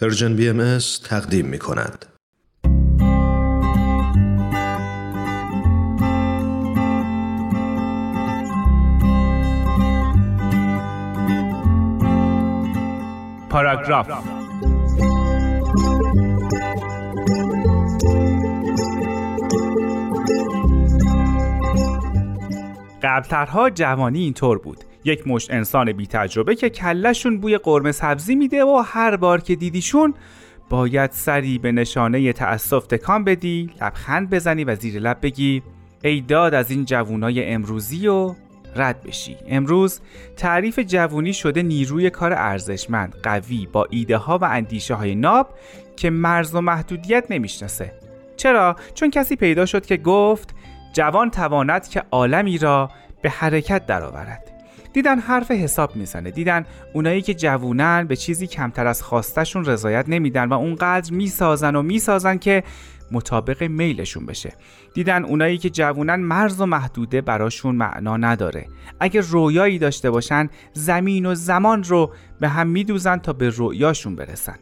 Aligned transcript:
Persian 0.00 0.36
BM 0.36 0.78
تقدیم 1.04 1.46
می 1.46 1.58
کند. 1.58 2.06
پاراگراف 13.50 14.10
قبلترها 23.02 23.70
جوانی 23.70 24.20
اینطور 24.20 24.58
بود 24.58 24.84
یک 25.04 25.28
مشت 25.28 25.50
انسان 25.50 25.92
بی 25.92 26.06
تجربه 26.06 26.54
که 26.54 26.70
کلشون 26.70 27.38
بوی 27.38 27.58
قرمه 27.58 27.92
سبزی 27.92 28.34
میده 28.34 28.64
و 28.64 28.82
هر 28.86 29.16
بار 29.16 29.40
که 29.40 29.56
دیدیشون 29.56 30.14
باید 30.70 31.10
سری 31.10 31.58
به 31.58 31.72
نشانه 31.72 32.32
تأسف 32.32 32.86
تکان 32.86 33.24
بدی 33.24 33.70
لبخند 33.80 34.30
بزنی 34.30 34.64
و 34.64 34.74
زیر 34.74 35.00
لب 35.00 35.18
بگی. 35.22 35.62
ای 36.04 36.20
داد 36.20 36.54
از 36.54 36.70
این 36.70 36.84
جوونای 36.84 37.52
امروزی 37.52 38.08
و 38.08 38.34
رد 38.76 39.02
بشی. 39.02 39.36
امروز 39.48 40.00
تعریف 40.36 40.78
جوونی 40.78 41.32
شده 41.32 41.62
نیروی 41.62 42.10
کار 42.10 42.32
ارزشمند 42.32 43.14
قوی 43.22 43.68
با 43.72 43.86
ایده 43.90 44.16
ها 44.16 44.38
و 44.38 44.44
اندیشه 44.44 44.94
های 44.94 45.14
ناب 45.14 45.48
که 45.96 46.10
مرز 46.10 46.54
و 46.54 46.60
محدودیت 46.60 47.26
نمی‌شناسه. 47.30 47.92
چرا؟ 48.36 48.76
چون 48.94 49.10
کسی 49.10 49.36
پیدا 49.36 49.66
شد 49.66 49.86
که 49.86 49.96
گفت 49.96 50.54
جوان 50.92 51.30
تواند 51.30 51.88
که 51.88 52.02
عالمی 52.10 52.58
را 52.58 52.90
به 53.22 53.30
حرکت 53.30 53.86
درآورد. 53.86 54.51
دیدن 54.92 55.18
حرف 55.18 55.50
حساب 55.50 55.96
می‌زنه. 55.96 56.30
دیدن 56.30 56.66
اونایی 56.92 57.22
که 57.22 57.34
جوونن 57.34 58.04
به 58.04 58.16
چیزی 58.16 58.46
کمتر 58.46 58.86
از 58.86 59.02
خواستشون 59.02 59.64
رضایت 59.64 60.04
نمیدن 60.08 60.48
و 60.48 60.52
اونقدر 60.52 61.12
می‌سازن 61.12 61.76
و 61.76 61.82
می‌سازن 61.82 62.38
که 62.38 62.64
مطابق 63.12 63.62
میلشون 63.62 64.26
بشه. 64.26 64.52
دیدن 64.94 65.24
اونایی 65.24 65.58
که 65.58 65.70
جوونن 65.70 66.14
مرز 66.16 66.60
و 66.60 66.66
محدوده 66.66 67.20
براشون 67.20 67.74
معنا 67.74 68.16
نداره. 68.16 68.66
اگه 69.00 69.20
رویایی 69.20 69.78
داشته 69.78 70.10
باشن 70.10 70.48
زمین 70.72 71.26
و 71.26 71.34
زمان 71.34 71.84
رو 71.84 72.12
به 72.40 72.48
هم 72.48 72.68
میدوزن 72.68 73.16
تا 73.16 73.32
به 73.32 73.48
رویاشون 73.48 74.16
برسن. 74.16 74.56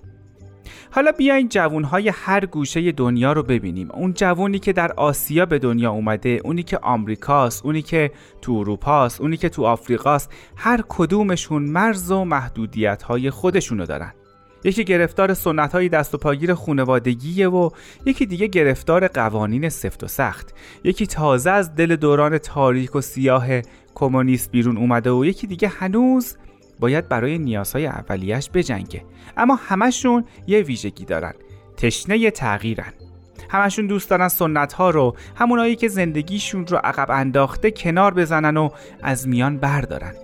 حالا 0.92 1.12
بیاین 1.12 1.48
جوونهای 1.48 2.08
هر 2.08 2.46
گوشه 2.46 2.92
دنیا 2.92 3.32
رو 3.32 3.42
ببینیم. 3.42 3.90
اون 3.90 4.12
جوونی 4.12 4.58
که 4.58 4.72
در 4.72 4.92
آسیا 4.92 5.46
به 5.46 5.58
دنیا 5.58 5.90
اومده 5.90 6.40
اونی 6.44 6.62
که 6.62 6.78
آمریکاست 6.78 7.64
اونی 7.64 7.82
که 7.82 8.10
تو 8.42 8.52
اروپاست 8.52 9.20
اونی 9.20 9.36
که 9.36 9.48
تو 9.48 9.64
آفریقاست 9.64 10.30
هر 10.56 10.84
کدومشون 10.88 11.62
مرز 11.62 12.10
و 12.10 12.24
محدودیت 12.24 13.02
های 13.02 13.30
خودشونو 13.30 13.86
دارن. 13.86 14.12
یکی 14.64 14.84
گرفتار 14.84 15.34
سنت 15.34 15.72
های 15.72 15.88
دست 15.88 16.14
و 16.14 16.18
پاگیر 16.18 16.54
خونوادگیه 16.54 17.48
و 17.48 17.70
یکی 18.06 18.26
دیگه 18.26 18.46
گرفتار 18.46 19.08
قوانین 19.08 19.68
سفت 19.68 20.04
و 20.04 20.08
سخت. 20.08 20.54
یکی 20.84 21.06
تازه 21.06 21.50
از 21.50 21.74
دل 21.74 21.96
دوران 21.96 22.38
تاریک 22.38 22.96
و 22.96 23.00
سیاه 23.00 23.46
کمونیست 23.94 24.50
بیرون 24.50 24.76
اومده 24.76 25.10
و 25.10 25.24
یکی 25.24 25.46
دیگه 25.46 25.68
هنوز 25.68 26.36
باید 26.80 27.08
برای 27.08 27.38
نیازهای 27.38 27.86
اولیش 27.86 28.50
بجنگه. 28.54 29.04
اما 29.36 29.54
همشون 29.54 30.24
یه 30.46 30.62
ویژگی 30.62 31.04
دارن. 31.04 31.32
تشنه 31.76 32.30
تغییرن. 32.30 32.92
همشون 33.50 33.86
دوست 33.86 34.10
دارن 34.10 34.28
سنت 34.28 34.72
ها 34.72 34.90
رو 34.90 35.16
همونایی 35.36 35.76
که 35.76 35.88
زندگیشون 35.88 36.66
رو 36.66 36.76
عقب 36.84 37.10
انداخته 37.10 37.70
کنار 37.70 38.14
بزنن 38.14 38.56
و 38.56 38.68
از 39.02 39.28
میان 39.28 39.56
بردارن. 39.56 40.14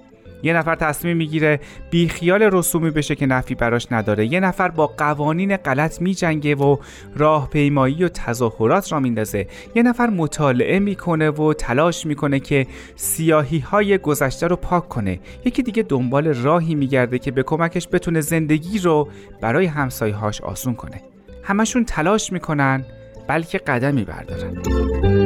یه 0.43 0.53
نفر 0.53 0.75
تصمیم 0.75 1.17
می‌گیره 1.17 1.61
بی 1.91 2.09
خیال 2.09 2.43
رسومی 2.43 2.91
بشه 2.91 3.15
که 3.15 3.27
نفی 3.27 3.55
براش 3.55 3.87
نداره. 3.91 4.27
یه 4.27 4.41
نفر 4.41 4.69
با 4.69 4.87
قوانین 4.87 5.57
غلط 5.57 6.01
میجنگه 6.01 6.55
و 6.55 6.77
راهپیمایی 7.17 8.05
و 8.05 8.09
تظاهرات 8.09 8.93
را 8.93 9.01
میندازه. 9.01 9.47
یه 9.75 9.83
نفر 9.83 10.07
مطالعه 10.07 10.79
می‌کنه 10.79 11.31
و 11.31 11.53
تلاش 11.53 12.07
می‌کنه 12.07 12.41
که 12.41 12.67
سیاهی 12.97 13.59
های 13.59 13.99
گذشته 13.99 14.47
رو 14.47 14.57
پاک 14.57 14.89
کنه. 14.89 15.21
یکی 15.45 15.63
دیگه 15.63 15.83
دنبال 15.83 16.35
راهی 16.35 16.75
میگرده 16.75 17.19
که 17.19 17.31
به 17.31 17.43
کمکش 17.43 17.89
بتونه 17.93 18.21
زندگی 18.21 18.79
رو 18.79 19.09
برای 19.41 19.67
همسایهاش 19.67 20.41
آسون 20.41 20.75
کنه. 20.75 21.03
همشون 21.43 21.85
تلاش 21.85 22.33
می‌کنن 22.33 22.85
بلکه 23.29 23.59
قدمی 23.59 24.05
بردارن. 24.05 25.26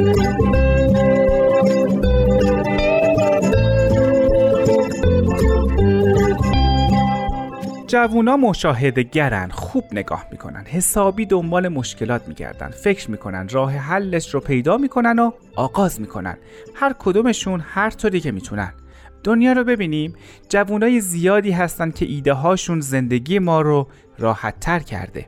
جوونا 7.91 8.37
مشاهده 8.37 9.03
گرن 9.03 9.49
خوب 9.49 9.83
نگاه 9.91 10.25
می‌کنن 10.31 10.65
حسابی 10.65 11.25
دنبال 11.25 11.67
مشکلات 11.67 12.27
میگردن 12.27 12.69
فکر 12.69 13.11
می‌کنن 13.11 13.49
راه 13.49 13.71
حلش 13.73 14.33
رو 14.33 14.39
پیدا 14.39 14.77
می‌کنن 14.77 15.19
و 15.19 15.31
آغاز 15.55 16.01
می‌کنن. 16.01 16.37
هر 16.75 16.95
کدومشون 16.99 17.59
هر 17.59 17.89
طوری 17.89 18.19
که 18.19 18.31
می‌تونن. 18.31 18.73
دنیا 19.23 19.53
رو 19.53 19.63
ببینیم 19.63 20.13
جوونای 20.49 21.01
زیادی 21.01 21.51
هستن 21.51 21.91
که 21.91 22.05
ایده 22.05 22.33
هاشون 22.33 22.79
زندگی 22.79 23.39
ما 23.39 23.61
رو 23.61 23.87
راحت 24.19 24.59
تر 24.59 24.79
کرده. 24.79 25.25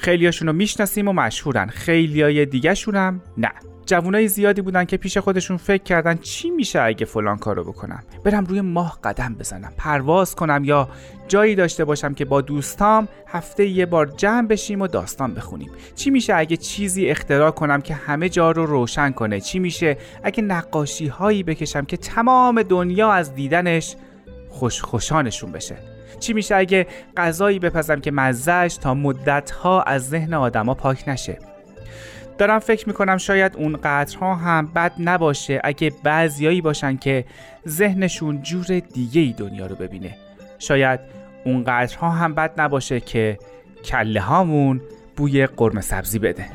خیلیاشون 0.00 0.48
رو 0.48 0.54
می‌شناسیم 0.54 1.08
و 1.08 1.12
مشهورن. 1.12 1.66
خیلیای 1.66 2.46
دیگه 2.46 2.74
هم 2.94 3.20
نه. 3.36 3.50
جوانای 3.86 4.28
زیادی 4.28 4.62
بودن 4.62 4.84
که 4.84 4.96
پیش 4.96 5.18
خودشون 5.18 5.56
فکر 5.56 5.82
کردن 5.82 6.16
چی 6.16 6.50
میشه 6.50 6.80
اگه 6.80 7.06
فلان 7.06 7.38
کارو 7.38 7.64
بکنم. 7.64 8.02
برم 8.24 8.44
روی 8.44 8.60
ماه 8.60 8.98
قدم 9.04 9.34
بزنم 9.34 9.72
پرواز 9.76 10.34
کنم 10.34 10.64
یا 10.64 10.88
جایی 11.28 11.54
داشته 11.54 11.84
باشم 11.84 12.14
که 12.14 12.24
با 12.24 12.40
دوستام 12.40 13.08
هفته 13.26 13.66
یه 13.66 13.86
بار 13.86 14.06
جمع 14.06 14.48
بشیم 14.48 14.80
و 14.80 14.86
داستان 14.86 15.34
بخونیم. 15.34 15.70
چی 15.94 16.10
میشه 16.10 16.34
اگه 16.34 16.56
چیزی 16.56 17.06
اختراع 17.06 17.50
کنم 17.50 17.80
که 17.80 17.94
همه 17.94 18.28
جا 18.28 18.50
رو 18.50 18.66
روشن 18.66 19.10
کنه؟ 19.10 19.40
چی 19.40 19.58
میشه 19.58 19.96
اگه 20.22 20.42
نقاشی 20.42 21.06
هایی 21.06 21.42
بکشم 21.42 21.84
که 21.84 21.96
تمام 21.96 22.62
دنیا 22.62 23.12
از 23.12 23.34
دیدنش 23.34 23.96
خوش 24.48 24.80
خوشانشون 24.80 25.52
بشه؟ 25.52 25.89
چی 26.18 26.32
میشه 26.32 26.56
اگه 26.56 26.86
غذایی 27.16 27.58
بپزم 27.58 28.00
که 28.00 28.10
مزهش 28.10 28.76
تا 28.76 28.94
مدتها 28.94 29.82
از 29.82 30.08
ذهن 30.08 30.34
آدما 30.34 30.74
پاک 30.74 31.08
نشه؟ 31.08 31.38
دارم 32.38 32.58
فکر 32.58 32.88
می‌کنم 32.88 33.16
شاید 33.16 33.56
اون 33.56 33.78
قطرها 33.82 34.34
هم 34.34 34.66
بد 34.66 34.92
نباشه 34.98 35.60
اگه 35.64 35.92
بعضیایی 36.02 36.60
باشن 36.60 36.96
که 36.96 37.24
ذهنشون 37.68 38.42
جور 38.42 38.66
دیگه 38.78 39.20
ای 39.20 39.32
دنیا 39.32 39.66
رو 39.66 39.76
ببینه. 39.76 40.16
شاید 40.58 41.00
اون 41.44 41.64
قطرها 41.66 42.10
هم 42.10 42.34
بد 42.34 42.60
نباشه 42.60 43.00
که 43.00 43.38
کله 43.84 44.20
هامون 44.20 44.80
بوی 45.16 45.46
قرمه 45.46 45.80
سبزی 45.80 46.18
بده. 46.18 46.46